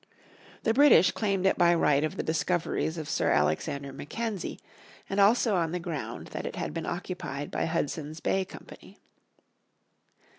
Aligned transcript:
The 0.63 0.73
British 0.73 1.11
claimed 1.11 1.45
it 1.45 1.59
by 1.59 1.75
right 1.75 2.03
of 2.03 2.17
the 2.17 2.23
discoveries 2.23 2.97
of 2.97 3.07
Sir 3.07 3.29
Alexander 3.29 3.93
Mackenzie, 3.93 4.59
and 5.07 5.19
also 5.19 5.53
on 5.55 5.73
the 5.73 5.79
ground 5.79 6.29
that 6.29 6.47
it 6.47 6.55
had 6.55 6.73
been 6.73 6.87
occupied 6.87 7.51
by 7.51 7.65
Hudson's 7.65 8.19
Bay 8.19 8.43
Company. 8.43 8.97